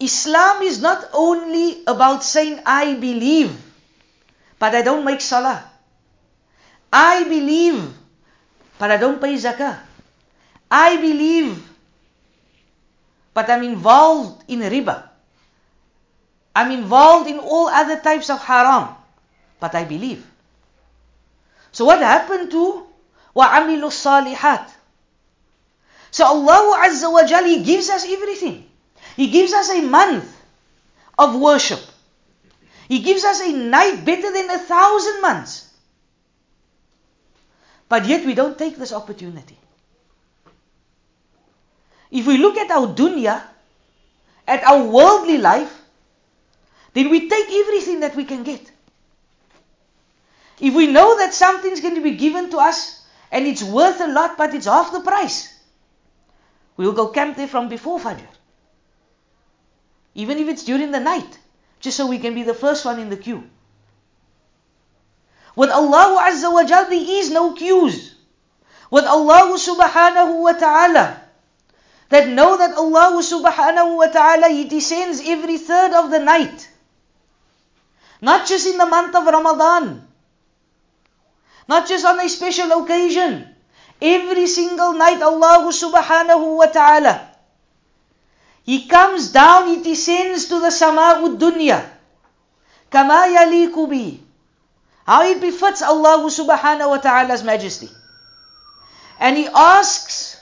Islam 0.00 0.62
is 0.62 0.80
not 0.80 1.10
only 1.14 1.84
about 1.86 2.24
saying 2.24 2.60
I 2.66 2.94
believe 2.94 3.54
but 4.58 4.74
I 4.74 4.82
don't 4.82 5.04
make 5.04 5.20
salah. 5.20 5.64
I 6.92 7.24
believe 7.24 7.82
but 8.78 8.90
I 8.90 8.96
don't 8.96 9.20
pay 9.20 9.34
zakah. 9.34 9.78
I 10.70 10.96
believe 10.96 11.56
but 13.34 13.48
I'm 13.48 13.62
involved 13.62 14.44
in 14.48 14.60
riba. 14.60 15.08
I'm 16.54 16.70
involved 16.70 17.28
in 17.28 17.38
all 17.38 17.68
other 17.68 17.98
types 18.00 18.28
of 18.28 18.42
haram, 18.44 18.94
but 19.58 19.74
I 19.74 19.84
believe. 19.84 20.26
So 21.72 21.86
what 21.86 22.00
happened 22.00 22.50
to 22.50 22.91
وَعَمِلُوا 23.35 23.91
الصَّالِحَاتِ 23.91 24.67
So 26.11 26.25
Allah 26.25 26.87
Azza 26.87 27.11
wa 27.11 27.25
Jal, 27.25 27.43
He 27.43 27.63
gives 27.63 27.89
us 27.89 28.05
everything. 28.05 28.67
He 29.15 29.29
gives 29.29 29.53
us 29.53 29.69
a 29.69 29.81
month 29.81 30.25
of 31.17 31.35
worship. 31.35 31.79
He 32.87 32.99
gives 32.99 33.23
us 33.23 33.41
a 33.41 33.51
night 33.51 34.05
better 34.05 34.31
than 34.31 34.49
a 34.49 34.57
thousand 34.57 35.21
months. 35.21 35.69
But 37.89 38.05
yet 38.05 38.25
we 38.25 38.33
don't 38.33 38.57
take 38.57 38.77
this 38.77 38.93
opportunity. 38.93 39.57
If 42.09 42.25
we 42.25 42.37
look 42.37 42.57
at 42.57 42.71
our 42.71 42.87
dunya, 42.87 43.41
at 44.47 44.63
our 44.63 44.83
worldly 44.83 45.37
life, 45.37 45.73
then 46.93 47.09
we 47.09 47.29
take 47.29 47.47
everything 47.51 47.99
that 47.99 48.15
we 48.15 48.23
can 48.23 48.43
get. 48.43 48.71
If 50.59 50.73
we 50.73 50.87
know 50.87 51.17
that 51.17 51.33
something's 51.33 51.81
going 51.81 51.95
to 51.95 52.01
be 52.01 52.15
given 52.15 52.49
to 52.51 52.57
us 52.57 53.00
and 53.32 53.46
it's 53.46 53.62
worth 53.62 54.00
a 54.00 54.06
lot 54.06 54.36
but 54.36 54.54
it's 54.54 54.66
half 54.66 54.92
the 54.92 55.00
price, 55.00 55.52
we 56.76 56.86
will 56.86 56.92
go 56.92 57.08
camp 57.08 57.36
there 57.36 57.48
from 57.48 57.68
before 57.68 57.98
Fajr. 57.98 58.28
Even 60.14 60.38
if 60.38 60.48
it's 60.48 60.64
during 60.64 60.90
the 60.90 61.00
night, 61.00 61.38
just 61.80 61.96
so 61.96 62.06
we 62.06 62.18
can 62.18 62.34
be 62.34 62.42
the 62.42 62.54
first 62.54 62.84
one 62.84 63.00
in 63.00 63.08
the 63.08 63.16
queue. 63.16 63.42
With 65.56 65.70
Allah 65.70 66.30
Azza 66.30 66.52
wa 66.52 66.64
Jal, 66.64 66.88
there 66.88 67.20
is 67.20 67.30
no 67.30 67.54
queues. 67.54 68.14
With 68.90 69.04
Allah 69.04 69.56
subhanahu 69.56 70.42
wa 70.42 70.52
ta'ala, 70.52 71.20
that 72.10 72.28
know 72.28 72.56
that 72.58 72.76
Allah 72.76 73.22
subhanahu 73.22 73.96
wa 73.96 74.06
ta'ala, 74.06 74.48
He 74.48 74.64
descends 74.64 75.20
every 75.24 75.56
third 75.56 75.92
of 75.94 76.10
the 76.10 76.18
night. 76.20 76.68
Not 78.20 78.46
just 78.46 78.66
in 78.66 78.76
the 78.76 78.86
month 78.86 79.16
of 79.16 79.24
Ramadan. 79.24 80.06
Not 81.68 81.88
just 81.88 82.04
on 82.04 82.20
a 82.20 82.28
special 82.28 82.72
occasion. 82.82 83.48
Every 84.00 84.46
single 84.46 84.94
night 84.94 85.22
Allah 85.22 85.70
subhanahu 85.70 86.58
wa 86.58 86.66
ta'ala. 86.66 87.28
He 88.64 88.86
comes 88.86 89.30
down, 89.30 89.68
he 89.68 89.82
descends 89.82 90.46
to 90.46 90.58
the 90.60 90.74
sama'ud 90.74 91.38
dunya. 91.38 91.82
Kama 92.90 93.26
yaliku 93.30 93.88
bi. 93.88 94.18
How 95.06 95.22
it 95.26 95.40
befits 95.40 95.82
Allah 95.82 96.22
subhanahu 96.26 96.90
wa 96.90 96.98
ta'ala's 96.98 97.42
majesty. 97.42 97.90
And 99.18 99.36
he 99.36 99.46
asks, 99.46 100.38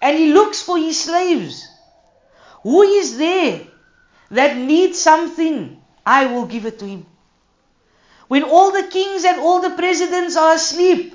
and 0.00 0.16
he 0.16 0.32
looks 0.32 0.60
for 0.60 0.76
his 0.76 1.00
slaves. 1.00 1.68
Who 2.62 2.82
is 2.82 3.16
there 3.16 3.60
that 4.30 4.56
needs 4.56 4.98
something 4.98 5.80
I 6.04 6.26
will 6.26 6.46
give 6.46 6.66
it 6.66 6.78
to 6.80 6.86
him 6.86 7.06
when 8.28 8.42
all 8.42 8.72
the 8.72 8.84
kings 8.84 9.24
and 9.24 9.40
all 9.40 9.60
the 9.60 9.70
presidents 9.70 10.36
are 10.36 10.54
asleep. 10.54 11.14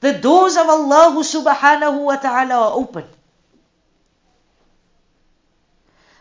The 0.00 0.12
doors 0.12 0.56
of 0.56 0.68
Allah 0.68 1.16
subhanahu 1.16 2.04
wa 2.04 2.16
ta'ala 2.16 2.54
are 2.54 2.72
open. 2.76 3.04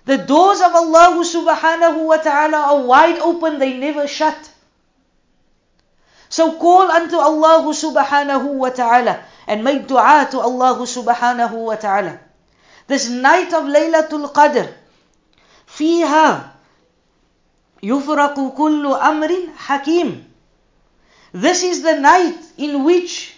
The 0.05 0.17
doors 0.17 0.61
of 0.61 0.75
Allah 0.75 1.19
subhanahu 1.23 2.05
wa 2.07 2.17
ta'ala 2.17 2.57
are 2.57 2.81
wide 2.83 3.19
open, 3.19 3.59
they 3.59 3.73
never 3.77 4.07
shut. 4.07 4.51
So 6.29 6.57
call 6.57 6.89
unto 6.91 7.17
Allah 7.17 7.63
subhanahu 7.71 8.55
wa 8.55 8.69
ta'ala 8.69 9.23
and 9.47 9.63
make 9.63 9.87
dua 9.87 10.27
to 10.31 10.39
Allah 10.39 10.79
subhanahu 10.79 11.65
wa 11.65 11.75
ta'ala. 11.75 12.19
This 12.87 13.09
night 13.09 13.53
of 13.53 13.63
Laylatul 13.63 14.31
Qadr, 14.31 14.71
fiha 15.67 16.52
يفرق 17.82 18.54
كل 18.56 18.86
أمر 18.86 19.32
حكيم 19.56 20.24
This 21.32 21.62
is 21.62 21.82
the 21.82 22.00
night 22.00 22.38
in 22.56 22.84
which 22.84 23.34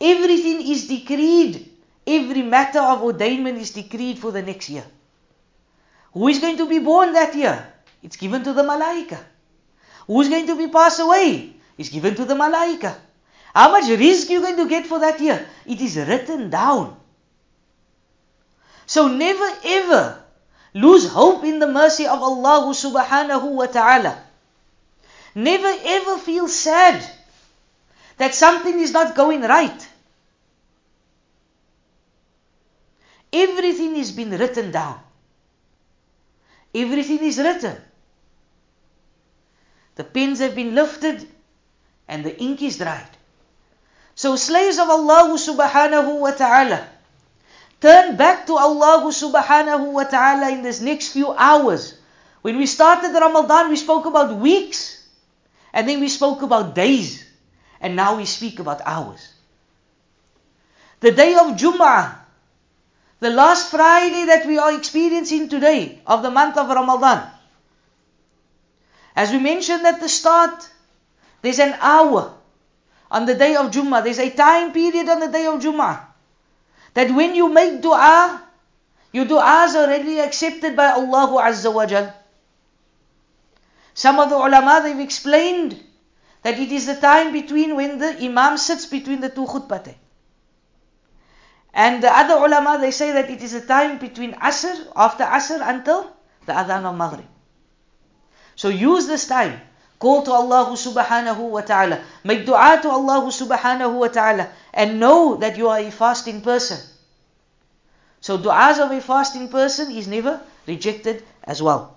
everything 0.00 0.66
is 0.66 0.88
decreed, 0.88 1.70
every 2.06 2.42
matter 2.42 2.80
of 2.80 3.02
ordainment 3.02 3.58
is 3.58 3.72
decreed 3.72 4.18
for 4.18 4.32
the 4.32 4.40
next 4.40 4.70
year. 4.70 4.84
Who 6.14 6.28
is 6.28 6.38
going 6.38 6.56
to 6.56 6.66
be 6.66 6.78
born 6.78 7.12
that 7.12 7.34
year? 7.34 7.66
It's 8.02 8.16
given 8.16 8.42
to 8.44 8.52
the 8.54 8.62
malaika. 8.62 9.18
Who 10.06 10.20
is 10.20 10.28
going 10.28 10.46
to 10.46 10.56
be 10.56 10.68
passed 10.68 11.00
away? 11.00 11.54
It's 11.76 11.90
given 11.90 12.14
to 12.14 12.24
the 12.24 12.34
malaika. 12.34 12.96
How 13.54 13.70
much 13.70 13.88
risk 13.88 14.30
you 14.30 14.40
going 14.40 14.56
to 14.56 14.68
get 14.68 14.86
for 14.86 14.98
that 15.00 15.20
year? 15.20 15.46
It 15.66 15.80
is 15.80 15.96
written 15.96 16.50
down. 16.50 16.96
So 18.86 19.08
never 19.08 19.48
ever 19.64 20.17
lose 20.73 21.09
hope 21.09 21.43
in 21.43 21.59
the 21.59 21.67
mercy 21.67 22.05
of 22.05 22.21
Allah 22.21 22.73
subhanahu 22.73 23.51
wa 23.51 23.65
ta'ala. 23.65 24.17
Never 25.35 25.73
ever 25.83 26.17
feel 26.17 26.47
sad 26.47 27.03
that 28.17 28.35
something 28.35 28.79
is 28.79 28.91
not 28.91 29.15
going 29.15 29.41
right. 29.41 29.87
Everything 33.31 33.95
has 33.95 34.11
been 34.11 34.31
written 34.31 34.71
down. 34.71 34.99
Everything 36.73 37.19
is 37.19 37.37
written. 37.37 37.77
The 39.95 40.03
pens 40.03 40.39
have 40.39 40.55
been 40.55 40.75
lifted 40.75 41.27
and 42.07 42.23
the 42.23 42.37
ink 42.41 42.61
is 42.61 42.77
dried. 42.77 43.09
So 44.15 44.35
slaves 44.35 44.79
of 44.79 44.89
Allah 44.89 45.37
subhanahu 45.37 46.19
wa 46.19 46.31
ta'ala, 46.31 46.87
turn 47.79 48.15
back 48.15 48.45
to 48.47 48.55
Allah 48.55 49.07
subhanahu 49.07 49.93
wa 49.95 50.03
ta'ala 50.03 50.51
in 50.51 50.61
this 50.61 50.81
next 50.81 51.11
few 51.15 51.31
hours. 51.31 51.95
When 52.41 52.57
we 52.57 52.65
started 52.65 53.11
Ramadan, 53.11 53.69
we 53.69 53.75
spoke 53.75 54.05
about 54.05 54.35
weeks, 54.35 55.07
and 55.73 55.87
then 55.87 55.99
we 55.99 56.09
spoke 56.09 56.41
about 56.41 56.75
days, 56.75 57.23
and 57.79 57.95
now 57.95 58.17
we 58.17 58.25
speak 58.25 58.59
about 58.59 58.81
hours. 58.85 59.33
The 60.99 61.11
day 61.11 61.35
of 61.35 61.55
Jum'ah, 61.55 62.15
the 63.19 63.29
last 63.29 63.71
Friday 63.71 64.25
that 64.27 64.45
we 64.45 64.57
are 64.57 64.75
experiencing 64.75 65.47
today 65.47 65.99
of 66.07 66.23
the 66.23 66.31
month 66.31 66.57
of 66.57 66.67
Ramadan. 66.67 67.27
As 69.15 69.31
we 69.31 69.39
mentioned 69.39 69.85
at 69.85 69.99
the 69.99 70.07
start, 70.07 70.67
there's 71.41 71.59
an 71.59 71.75
hour 71.79 72.33
on 73.11 73.25
the 73.25 73.35
day 73.35 73.55
of 73.55 73.71
Jummah. 73.71 74.03
There's 74.03 74.19
a 74.19 74.29
time 74.29 74.71
period 74.71 75.09
on 75.09 75.19
the 75.19 75.27
day 75.27 75.45
of 75.45 75.59
Jummah 75.59 76.08
that 76.93 77.11
when 77.11 77.35
you 77.35 77.49
make 77.49 77.81
dua, 77.81 78.41
your 79.11 79.25
du'as 79.25 79.75
are 79.75 79.85
already 79.85 80.19
accepted 80.19 80.75
by 80.75 80.91
Allah 80.91 81.43
Azza 81.43 81.73
wa 81.73 81.85
Jal. 81.85 82.13
Some 83.93 84.19
of 84.19 84.29
the 84.29 84.35
ulama 84.37 84.81
they've 84.83 84.99
explained 84.99 85.81
that 86.43 86.57
it 86.57 86.71
is 86.71 86.85
the 86.85 86.95
time 86.95 87.33
between 87.33 87.75
when 87.75 87.97
the 87.97 88.17
imam 88.23 88.57
sits 88.57 88.85
between 88.85 89.19
the 89.19 89.29
two 89.29 89.45
khutbah. 89.45 89.93
And 91.73 92.01
the 92.01 92.11
other 92.15 92.35
ulama 92.35 92.77
they 92.79 92.91
say 92.91 93.11
that 93.11 93.29
it 93.29 93.41
is 93.43 93.53
a 93.53 93.65
time 93.65 93.97
between 93.99 94.33
Asr, 94.33 94.87
after 94.95 95.23
Asr 95.23 95.59
until 95.61 96.15
the 96.45 96.53
Adhan 96.53 96.85
of 96.85 96.95
Maghrib. 96.95 97.25
So 98.55 98.69
use 98.69 99.07
this 99.07 99.27
time. 99.27 99.59
Call 99.99 100.23
to 100.23 100.31
Allah 100.31 100.71
subhanahu 100.71 101.49
wa 101.49 101.61
ta'ala. 101.61 102.01
Make 102.24 102.46
dua 102.46 102.80
to 102.82 102.90
Allah 102.90 103.20
subhanahu 103.30 103.98
wa 103.98 104.08
ta'ala. 104.08 104.48
And 104.72 104.98
know 105.00 105.36
that 105.36 105.56
you 105.56 105.68
are 105.68 105.78
a 105.78 105.90
fasting 105.90 106.40
person. 106.40 106.78
So 108.20 108.38
du'as 108.38 108.80
of 108.80 108.90
a 108.90 109.00
fasting 109.00 109.48
person 109.48 109.92
is 109.92 110.08
never 110.08 110.40
rejected 110.66 111.22
as 111.44 111.62
well. 111.62 111.94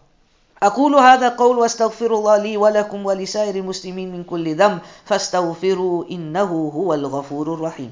أقول 0.62 0.96
هذا 0.96 1.30
قول 1.38 1.58
واستغفر 1.58 2.16
الله 2.16 2.38
لي 2.38 2.58
ولكم 2.58 3.06
ولسائر 3.06 3.56
المسلمين 3.56 4.12
من 4.12 4.24
كل 4.24 4.56
ذنب 4.56 4.80
فاستغفروا 5.06 6.06
إنه 6.12 6.72
هو 6.74 6.94
الغفور 6.94 7.54
الرحيم 7.54 7.92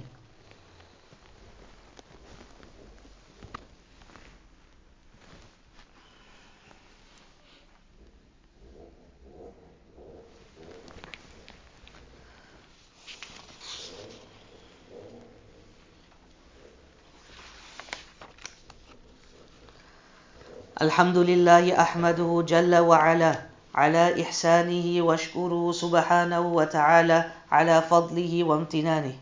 الحمد 20.81 21.17
لله 21.17 21.81
أحمده 21.81 22.45
جل 22.49 22.77
وعلا 22.77 23.35
على 23.75 24.23
إحسانه 24.23 25.03
واشكره 25.05 25.73
سبحانه 25.73 26.41
وتعالى 26.41 27.25
على 27.53 27.83
فضله 27.91 28.45
وامتنانه. 28.45 29.13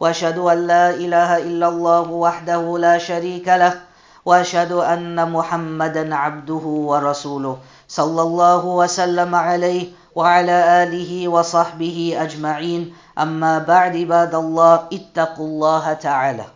وأشهد 0.00 0.38
أن 0.38 0.66
لا 0.66 0.90
إله 0.90 1.36
إلا 1.38 1.68
الله 1.68 2.10
وحده 2.10 2.78
لا 2.78 2.98
شريك 2.98 3.48
له. 3.48 3.80
وأشهد 4.24 4.72
أن 4.72 5.32
محمدا 5.32 6.14
عبده 6.14 6.64
ورسوله. 6.90 7.58
صلى 7.88 8.22
الله 8.22 8.64
وسلم 8.66 9.34
عليه 9.34 9.86
وعلى 10.14 10.82
آله 10.82 11.28
وصحبه 11.28 12.16
أجمعين. 12.22 12.94
أما 13.18 13.58
بعد 13.58 13.96
عباد 13.96 14.34
الله 14.34 14.74
اتقوا 14.92 15.46
الله 15.46 15.92
تعالى. 15.92 16.46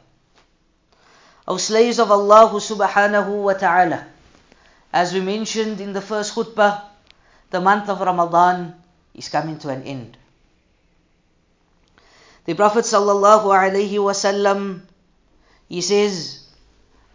O 1.50 1.58
slaves 1.58 1.98
of 1.98 2.10
Allah 2.10 2.48
subhanahu 2.54 3.50
wa 3.50 3.52
ta'ala, 3.52 4.13
as 4.93 5.13
we 5.13 5.21
mentioned 5.21 5.79
in 5.81 5.93
the 5.93 6.01
first 6.01 6.33
khutbah, 6.35 6.81
the 7.49 7.61
month 7.61 7.89
of 7.89 8.01
Ramadan 8.01 8.75
is 9.13 9.29
coming 9.29 9.57
to 9.59 9.69
an 9.69 9.83
end. 9.83 10.17
The 12.45 12.53
Prophet 12.55 12.85
sallallahu 12.85 13.45
alayhi 13.45 14.01
wasallam, 14.01 14.81
he 15.67 15.81
says, 15.81 16.39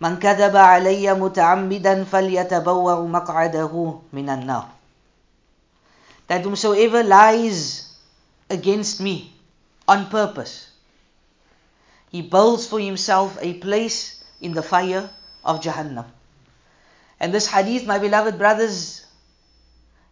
من 0.00 0.18
كذب 0.18 0.56
علي 0.56 1.06
متعمدا 1.14 2.04
فليتبوأ 2.04 3.06
مقعده 3.08 3.72
من 4.12 4.28
النار 4.28 4.68
that 6.26 6.42
whomsoever 6.42 7.02
lies 7.02 7.92
against 8.50 9.00
me 9.00 9.32
on 9.86 10.10
purpose 10.10 10.68
he 12.10 12.22
builds 12.22 12.66
for 12.66 12.80
himself 12.80 13.38
a 13.40 13.54
place 13.54 14.24
in 14.40 14.52
the 14.52 14.62
fire 14.62 15.08
of 15.44 15.60
Jahannam 15.60 16.06
and 17.19 17.33
this 17.33 17.47
hadith 17.47 17.85
my 17.85 17.99
beloved 17.99 18.37
brothers 18.37 19.05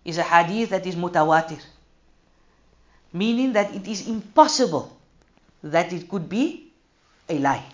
is 0.06 0.17
a 0.17 0.24
hadith 0.24 0.70
that 0.70 0.86
is 0.86 0.96
mutawatir 0.96 1.63
meaning 3.13 3.54
that 3.54 3.74
it 3.74 3.88
is 3.88 4.08
impossible 4.08 4.96
that 5.63 5.93
it 5.93 6.10
could 6.10 6.30
be 6.30 6.72
a 7.30 7.39
lie 7.39 7.65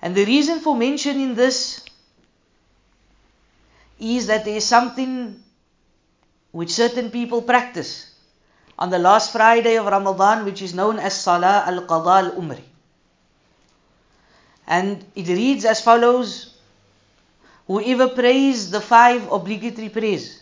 and 0.00 0.14
the 0.14 0.24
reason 0.24 0.60
for 0.60 0.76
mentioning 0.76 1.34
this 1.34 1.84
is 3.98 4.28
that 4.28 4.44
there 4.44 4.56
is 4.56 4.64
something 4.64 5.42
which 6.52 6.70
certain 6.70 7.10
people 7.10 7.42
practice 7.42 8.14
on 8.78 8.90
the 8.90 8.98
last 8.98 9.32
Friday 9.32 9.76
of 9.76 9.86
Ramadan, 9.86 10.44
which 10.44 10.62
is 10.62 10.72
known 10.72 10.98
as 10.98 11.20
Salah 11.20 11.64
al 11.66 11.82
Qadha 11.86 12.24
al 12.24 12.30
Umri. 12.32 12.62
And 14.66 15.04
it 15.16 15.26
reads 15.26 15.64
as 15.64 15.80
follows 15.80 16.54
Whoever 17.67 18.09
prays 18.09 18.71
the 18.71 18.81
five 18.81 19.31
obligatory 19.31 19.89
prayers 19.89 20.41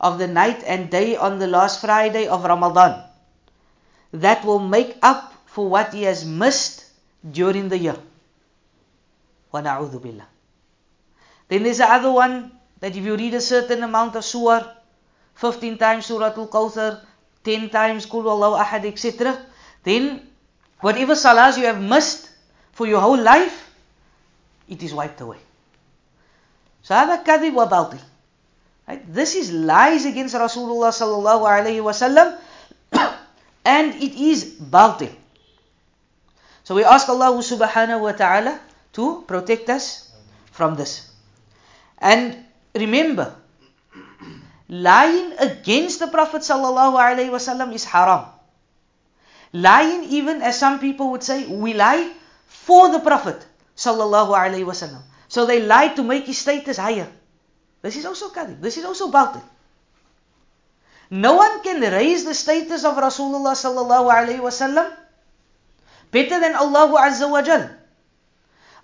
of 0.00 0.18
the 0.18 0.26
night 0.26 0.62
and 0.66 0.90
day 0.90 1.16
on 1.16 1.38
the 1.38 1.46
last 1.46 1.80
Friday 1.80 2.26
of 2.26 2.44
Ramadan, 2.44 3.04
that 4.12 4.44
will 4.44 4.58
make 4.58 4.96
up 5.02 5.32
for 5.46 5.68
what 5.68 5.94
he 5.94 6.02
has 6.02 6.24
missed 6.24 6.84
during 7.30 7.68
the 7.68 7.78
year. 7.78 7.96
وَنَعُوذُ 9.54 10.00
بِاللَّهِ 10.00 10.26
Then 11.48 11.62
there's 11.62 11.78
the 11.78 11.90
other 11.90 12.10
one 12.10 12.52
that 12.80 12.96
if 12.96 13.04
you 13.04 13.16
read 13.16 13.34
a 13.34 13.40
certain 13.40 13.82
amount 13.82 14.16
of 14.16 14.24
surah, 14.24 14.66
15 15.36 15.78
times 15.78 16.06
Surah 16.06 16.34
Al-Kawthar, 16.36 17.04
10 17.44 17.70
times 17.70 18.06
Qul 18.06 18.26
Allah 18.26 18.62
Ahad, 18.62 18.84
etc., 18.84 19.38
then 19.82 20.26
whatever 20.80 21.14
salahs 21.14 21.58
you 21.58 21.64
have 21.64 21.80
missed 21.80 22.30
for 22.72 22.86
your 22.86 23.00
whole 23.00 23.20
life, 23.20 23.70
it 24.68 24.82
is 24.82 24.92
wiped 24.94 25.20
away. 25.20 25.38
So 26.86 26.94
هذا 26.94 27.22
كذب 27.24 27.54
وباطل. 27.54 28.00
Right? 28.88 29.02
This 29.12 29.34
is 29.34 29.52
lies 29.52 30.04
against 30.04 30.34
Rasulullah 30.34 30.90
sallallahu 30.90 31.46
alayhi 31.46 31.82
wasallam 31.82 32.38
and 33.64 33.94
it 33.94 34.14
is 34.14 34.44
batil. 34.44 35.14
So 36.64 36.74
we 36.74 36.84
ask 36.84 37.08
Allah 37.08 37.34
subhanahu 37.38 38.00
wa 38.00 38.12
ta'ala 38.12 38.60
to 38.94 39.22
protect 39.26 39.70
us 39.70 40.10
from 40.50 40.74
this. 40.76 41.10
And 41.98 42.36
remember, 42.74 43.34
lying 44.68 45.34
against 45.38 45.98
the 45.98 46.06
Prophet 46.06 46.42
ﷺ 46.42 47.74
is 47.74 47.84
haram. 47.84 48.26
Lying, 49.52 50.04
even 50.04 50.42
as 50.42 50.58
some 50.58 50.78
people 50.80 51.10
would 51.10 51.22
say, 51.22 51.46
we 51.46 51.74
lie 51.74 52.10
for 52.46 52.90
the 52.90 53.00
Prophet 53.00 53.44
ﷺ. 53.76 55.02
So 55.27 55.45
they 55.45 55.61
lied 55.61 55.95
to 55.97 56.03
make 56.03 56.25
his 56.25 56.37
status 56.37 56.77
higher. 56.77 57.07
This 57.81 57.95
is 57.95 58.05
also 58.05 58.29
kadhib. 58.29 58.61
This 58.61 58.77
is 58.77 58.85
also 58.85 59.11
batil. 59.11 59.43
No 61.09 61.35
one 61.35 61.63
can 61.63 61.79
raise 61.81 62.25
the 62.25 62.33
status 62.33 62.83
of 62.83 62.95
Rasulullah 62.95 63.55
sallallahu 63.55 64.11
alaihi 64.11 64.43
wasallam 64.43 64.91
better 66.11 66.39
than 66.39 66.55
Allah 66.55 66.91
Azza 66.99 67.29
wa 67.29 67.41
Jal. 67.41 67.69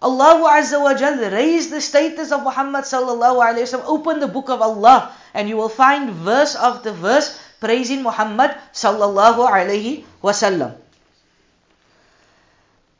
Allah 0.02 0.40
Azza 0.56 0.80
wa 0.80 0.94
Jal 0.94 1.20
raised 1.32 1.72
the 1.72 1.82
status 1.82 2.32
of 2.32 2.44
Muhammad 2.44 2.84
sallallahu 2.84 3.44
alaihi 3.44 3.68
wasallam. 3.68 3.88
Open 3.88 4.20
the 4.20 4.28
book 4.28 4.50
of 4.50 4.62
Allah 4.62 5.12
and 5.34 5.50
you 5.50 5.58
will 5.58 5.72
find 5.72 6.12
verse 6.12 6.56
after 6.56 6.92
verse 6.92 7.40
praising 7.60 8.04
Muhammad 8.04 8.56
sallallahu 8.72 9.44
alaihi 9.44 10.04
wasallam. 10.24 10.76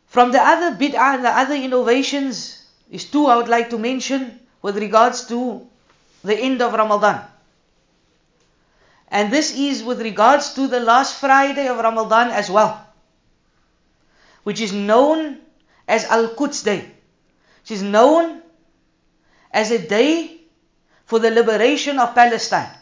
From 0.08 0.32
the 0.32 0.40
other 0.40 0.76
bid'ah 0.76 1.22
the 1.22 1.32
other 1.32 1.56
innovations 1.56 2.63
is 2.92 3.06
two 3.06 3.28
I 3.28 3.36
would 3.36 3.48
like 3.48 3.70
to 3.72 3.78
mention 3.78 4.40
with 4.62 4.78
regards 4.78 5.28
to 5.28 5.68
the 6.24 6.38
end 6.38 6.62
of 6.62 6.74
Ramadan. 6.74 7.26
And 9.10 9.32
this 9.32 9.56
is 9.56 9.84
with 9.84 10.02
regards 10.02 10.54
to 10.56 10.68
the 10.68 10.80
last 10.80 11.20
Friday 11.20 11.68
of 11.68 11.78
Ramadan 11.78 12.30
as 12.30 12.50
well, 12.50 12.82
which 14.44 14.60
is 14.60 14.74
known 14.74 15.38
as 15.88 16.06
Al 16.06 16.30
Quds 16.30 16.64
Day, 16.64 16.80
which 17.62 17.72
is 17.72 17.84
known 17.84 18.42
as 19.52 19.70
a 19.70 19.78
day 19.78 20.42
for 21.06 21.20
the 21.20 21.30
liberation 21.30 22.00
of 22.00 22.16
Palestine. 22.16 22.74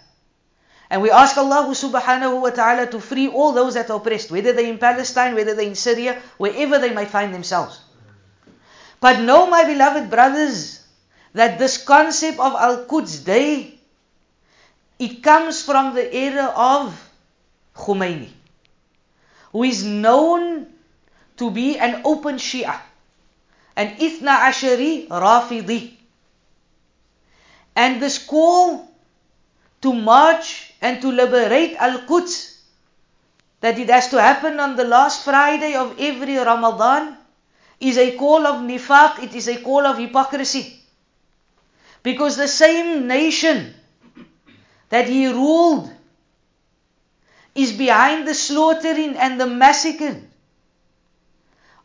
And 0.89 1.01
we 1.01 1.11
ask 1.11 1.37
Allah 1.37 1.67
subhanahu 1.71 2.41
wa 2.41 2.49
ta'ala 2.49 2.87
to 2.87 2.99
free 2.99 3.27
all 3.27 3.53
those 3.53 3.75
that 3.75 3.89
are 3.89 3.97
oppressed, 3.97 4.31
whether 4.31 4.53
they're 4.53 4.67
in 4.67 4.77
Palestine, 4.77 5.35
whether 5.35 5.55
they're 5.55 5.67
in 5.67 5.75
Syria, 5.75 6.21
wherever 6.37 6.79
they 6.79 6.93
might 6.93 7.07
find 7.07 7.33
themselves. 7.33 7.79
But 9.01 9.19
know, 9.19 9.47
my 9.47 9.65
beloved 9.65 10.09
brothers, 10.09 10.85
that 11.33 11.57
this 11.57 11.83
concept 11.83 12.39
of 12.39 12.53
Al 12.53 12.85
Quds 12.85 13.25
Day 13.25 13.79
it 15.01 15.23
comes 15.23 15.63
from 15.63 15.95
the 15.95 16.05
era 16.15 16.53
of 16.55 16.93
Khomeini, 17.75 18.29
who 19.51 19.63
is 19.63 19.83
known 19.83 20.67
to 21.37 21.49
be 21.49 21.79
an 21.79 22.03
open 22.05 22.35
Shia, 22.35 22.79
an 23.75 23.97
Ithna 23.97 24.45
Ashari 24.45 25.07
Rafidi. 25.07 25.97
And 27.75 27.99
this 27.99 28.19
call 28.19 28.87
to 29.81 29.91
march 29.91 30.75
and 30.79 31.01
to 31.01 31.11
liberate 31.11 31.75
Al 31.77 32.01
Quds, 32.05 32.61
that 33.61 33.79
it 33.79 33.89
has 33.89 34.09
to 34.09 34.21
happen 34.21 34.59
on 34.59 34.75
the 34.75 34.83
last 34.83 35.23
Friday 35.23 35.73
of 35.73 35.99
every 35.99 36.37
Ramadan, 36.37 37.17
is 37.81 37.97
a 37.97 38.15
call 38.15 38.45
of 38.45 38.61
nifaq, 38.61 39.23
it 39.23 39.33
is 39.33 39.47
a 39.47 39.57
call 39.61 39.85
of 39.85 39.97
hypocrisy. 39.97 40.79
Because 42.03 42.37
the 42.37 42.47
same 42.47 43.07
nation 43.07 43.73
that 44.89 45.09
he 45.09 45.27
ruled 45.27 45.91
is 47.55 47.73
behind 47.73 48.27
the 48.27 48.35
slaughtering 48.35 49.17
and 49.17 49.39
the 49.39 49.47
massacre 49.47 50.21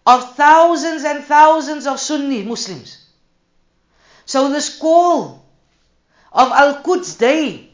of 0.07 0.37
thousands 0.37 1.05
and 1.05 1.25
thousands 1.25 1.87
of 1.87 1.99
Sunni 1.99 2.45
Muslims. 2.45 2.99
So 4.27 4.51
this 4.51 4.79
call 4.79 5.45
of 6.33 6.53
Al 6.53 6.83
Quds 6.83 7.17
Day 7.17 7.71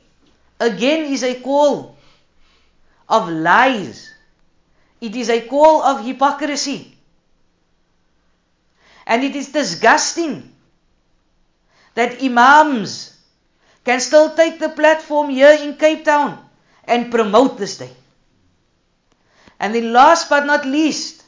again 0.61 1.13
is 1.13 1.23
a 1.23 1.41
call 1.41 1.97
of 3.09 3.29
lies. 3.29 4.15
It 5.01 5.17
is 5.17 5.29
a 5.29 5.41
call 5.43 5.83
of 5.83 6.07
hypocrisy. 6.07 6.92
And 9.07 9.25
it 9.25 9.35
is 9.35 9.53
disgusting 9.53 10.53
that 11.95 12.23
Imams 12.23 13.17
can 13.85 14.01
still 14.01 14.35
take 14.35 14.59
the 14.59 14.69
platform 14.69 15.31
here 15.31 15.57
in 15.61 15.77
Cape 15.77 16.05
Town 16.05 16.39
and 16.85 17.11
promote 17.11 17.59
this 17.59 17.79
day. 17.79 17.91
And 19.59 19.75
then 19.75 19.93
last 19.93 20.29
but 20.29 20.47
not 20.47 20.65
least, 20.65 21.23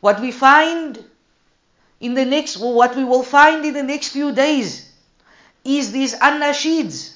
what 0.00 0.20
we 0.20 0.32
find 0.32 1.02
in 2.00 2.14
the 2.14 2.24
next, 2.24 2.58
well, 2.58 2.74
what 2.74 2.96
we 2.96 3.04
will 3.04 3.22
find 3.22 3.64
in 3.64 3.74
the 3.74 3.82
next 3.82 4.08
few 4.08 4.32
days 4.32 4.92
is 5.64 5.92
these 5.92 6.14
annasheeds 6.14 7.14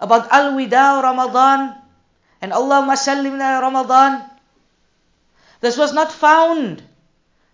about 0.00 0.30
Al-Wida 0.30 1.02
Ramadan 1.02 1.76
and 2.42 2.52
Allahumma 2.52 2.96
sallimna 2.96 3.60
Ramadan. 3.60 4.28
This 5.60 5.78
was 5.78 5.94
not 5.94 6.12
found 6.12 6.82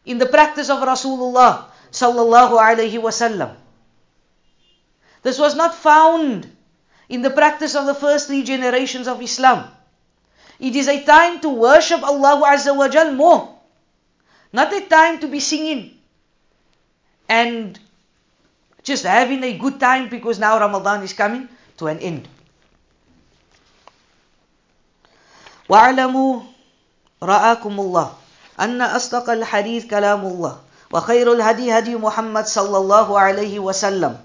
in 0.05 0.17
the 0.17 0.25
practice 0.25 0.69
of 0.69 0.79
Rasulullah 0.79 1.65
sallallahu 1.91 2.59
alaihi 2.59 3.01
wasallam. 3.01 3.55
This 5.23 5.39
was 5.39 5.55
not 5.55 5.73
found 5.73 6.47
in 7.09 7.21
the 7.21 7.29
practice 7.31 7.75
of 7.75 7.85
the 7.85 7.95
first 7.95 8.27
three 8.27 8.43
generations 8.43 9.07
of 9.07 9.21
Islam. 9.21 9.65
It 10.59 10.75
is 10.75 10.87
a 10.87 11.03
time 11.03 11.39
to 11.41 11.49
worship 11.49 12.03
Allah 12.03 12.41
Azza 12.45 12.75
wa 12.75 12.87
Jal 12.87 13.11
more. 13.13 13.49
Not 14.53 14.71
a 14.71 14.81
time 14.81 15.19
to 15.19 15.27
be 15.27 15.39
singing 15.39 15.91
and 17.27 17.77
just 18.83 19.03
having 19.03 19.43
a 19.43 19.57
good 19.57 19.79
time 19.79 20.09
because 20.09 20.39
now 20.39 20.59
Ramadan 20.59 21.03
is 21.03 21.13
coming 21.13 21.49
to 21.77 21.87
an 21.87 21.99
end. 21.99 22.27
واعلموا 25.69 26.41
رآكم 27.23 27.73
الله 27.79 28.13
أن 28.60 28.82
أصدق 28.82 29.30
الحديث 29.30 29.86
كلام 29.86 30.20
الله 30.20 30.56
وخير 30.92 31.32
الهدي 31.32 31.78
هدي 31.78 31.96
محمد 31.96 32.46
صلى 32.46 32.76
الله 32.76 33.20
عليه 33.20 33.58
وسلم. 33.58 34.16